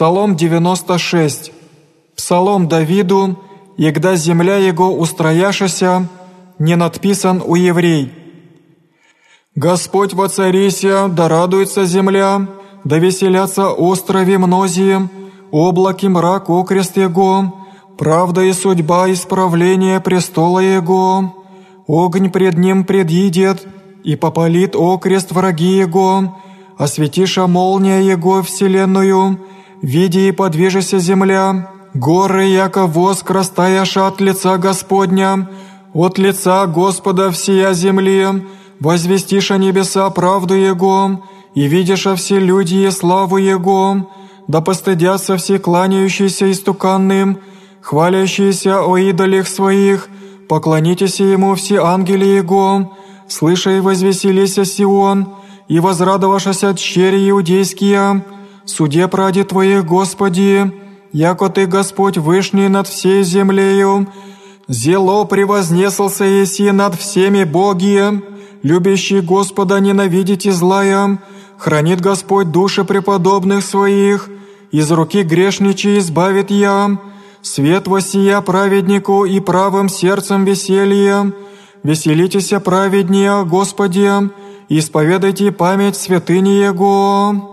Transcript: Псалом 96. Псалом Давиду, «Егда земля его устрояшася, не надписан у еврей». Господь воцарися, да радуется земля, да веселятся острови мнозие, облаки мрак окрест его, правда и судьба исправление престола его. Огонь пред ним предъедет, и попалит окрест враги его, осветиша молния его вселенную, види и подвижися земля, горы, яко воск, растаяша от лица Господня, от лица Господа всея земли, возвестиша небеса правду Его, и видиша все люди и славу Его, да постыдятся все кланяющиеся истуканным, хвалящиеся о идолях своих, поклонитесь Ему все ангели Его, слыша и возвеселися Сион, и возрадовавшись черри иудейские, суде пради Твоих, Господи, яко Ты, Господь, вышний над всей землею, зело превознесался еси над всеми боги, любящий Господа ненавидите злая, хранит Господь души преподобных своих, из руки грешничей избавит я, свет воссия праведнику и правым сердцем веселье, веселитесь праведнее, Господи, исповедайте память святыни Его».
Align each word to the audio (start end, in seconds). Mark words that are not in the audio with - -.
Псалом 0.00 0.34
96. 0.34 1.52
Псалом 2.16 2.68
Давиду, 2.68 3.38
«Егда 3.76 4.16
земля 4.16 4.56
его 4.56 4.96
устрояшася, 4.96 6.08
не 6.58 6.74
надписан 6.74 7.42
у 7.44 7.54
еврей». 7.54 8.10
Господь 9.54 10.14
воцарися, 10.14 11.08
да 11.10 11.28
радуется 11.28 11.84
земля, 11.84 12.48
да 12.82 12.96
веселятся 12.96 13.68
острови 13.68 14.38
мнозие, 14.38 15.06
облаки 15.52 16.06
мрак 16.06 16.48
окрест 16.48 16.96
его, 16.96 17.52
правда 17.98 18.40
и 18.44 18.54
судьба 18.54 19.12
исправление 19.12 20.00
престола 20.00 20.60
его. 20.60 21.44
Огонь 21.86 22.30
пред 22.30 22.56
ним 22.56 22.84
предъедет, 22.84 23.66
и 24.02 24.16
попалит 24.16 24.74
окрест 24.74 25.30
враги 25.30 25.76
его, 25.76 26.38
осветиша 26.78 27.46
молния 27.46 28.00
его 28.00 28.40
вселенную, 28.42 29.38
види 29.82 30.28
и 30.28 30.32
подвижися 30.32 30.98
земля, 30.98 31.68
горы, 31.94 32.44
яко 32.44 32.86
воск, 32.86 33.30
растаяша 33.30 34.06
от 34.06 34.20
лица 34.20 34.58
Господня, 34.58 35.48
от 35.94 36.18
лица 36.18 36.66
Господа 36.66 37.30
всея 37.30 37.72
земли, 37.74 38.26
возвестиша 38.80 39.58
небеса 39.58 40.10
правду 40.10 40.54
Его, 40.54 41.22
и 41.54 41.66
видиша 41.66 42.14
все 42.14 42.38
люди 42.38 42.76
и 42.76 42.90
славу 42.90 43.38
Его, 43.38 44.08
да 44.46 44.60
постыдятся 44.60 45.36
все 45.36 45.58
кланяющиеся 45.58 46.50
истуканным, 46.50 47.38
хвалящиеся 47.80 48.82
о 48.82 48.96
идолях 48.98 49.48
своих, 49.48 50.08
поклонитесь 50.48 51.20
Ему 51.20 51.54
все 51.54 51.82
ангели 51.82 52.24
Его, 52.24 52.92
слыша 53.28 53.70
и 53.70 53.80
возвеселися 53.80 54.64
Сион, 54.64 55.34
и 55.68 55.78
возрадовавшись 55.80 56.78
черри 56.80 57.30
иудейские, 57.30 58.24
суде 58.64 59.08
пради 59.08 59.44
Твоих, 59.44 59.84
Господи, 59.84 60.72
яко 61.12 61.48
Ты, 61.48 61.66
Господь, 61.66 62.18
вышний 62.18 62.68
над 62.68 62.86
всей 62.86 63.22
землею, 63.22 64.06
зело 64.68 65.24
превознесался 65.24 66.24
еси 66.24 66.70
над 66.70 66.94
всеми 66.94 67.44
боги, 67.44 68.22
любящий 68.62 69.20
Господа 69.20 69.80
ненавидите 69.80 70.52
злая, 70.52 71.18
хранит 71.58 72.00
Господь 72.00 72.50
души 72.50 72.84
преподобных 72.84 73.64
своих, 73.64 74.28
из 74.70 74.90
руки 74.92 75.22
грешничей 75.22 75.98
избавит 75.98 76.50
я, 76.50 76.98
свет 77.42 77.88
воссия 77.88 78.40
праведнику 78.40 79.24
и 79.24 79.40
правым 79.40 79.88
сердцем 79.88 80.44
веселье, 80.44 81.32
веселитесь 81.82 82.52
праведнее, 82.64 83.44
Господи, 83.44 84.10
исповедайте 84.68 85.50
память 85.50 85.96
святыни 85.96 86.50
Его». 86.50 87.49